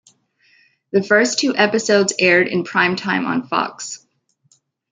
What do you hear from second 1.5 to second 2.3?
episodes